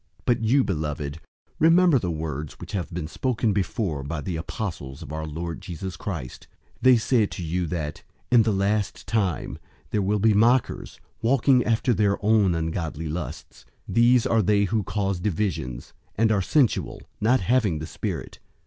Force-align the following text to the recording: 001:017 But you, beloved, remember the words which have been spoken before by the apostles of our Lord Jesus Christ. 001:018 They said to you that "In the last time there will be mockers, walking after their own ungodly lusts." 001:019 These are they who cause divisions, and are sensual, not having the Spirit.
001:017 0.25 0.25
But 0.25 0.41
you, 0.43 0.63
beloved, 0.63 1.19
remember 1.59 1.99
the 1.99 2.09
words 2.09 2.53
which 2.53 2.71
have 2.71 2.91
been 2.91 3.07
spoken 3.07 3.53
before 3.53 4.01
by 4.03 4.19
the 4.19 4.35
apostles 4.35 5.03
of 5.03 5.13
our 5.13 5.27
Lord 5.27 5.61
Jesus 5.61 5.95
Christ. 5.95 6.47
001:018 6.77 6.79
They 6.81 6.97
said 6.97 7.29
to 7.29 7.43
you 7.43 7.67
that 7.67 8.01
"In 8.31 8.41
the 8.41 8.51
last 8.51 9.05
time 9.05 9.59
there 9.91 10.01
will 10.01 10.17
be 10.17 10.33
mockers, 10.33 10.99
walking 11.21 11.63
after 11.63 11.93
their 11.93 12.17
own 12.25 12.55
ungodly 12.55 13.09
lusts." 13.09 13.63
001:019 13.87 13.93
These 13.93 14.25
are 14.25 14.41
they 14.41 14.63
who 14.63 14.81
cause 14.81 15.19
divisions, 15.19 15.93
and 16.15 16.31
are 16.31 16.41
sensual, 16.41 17.03
not 17.19 17.41
having 17.41 17.77
the 17.77 17.85
Spirit. 17.85 18.39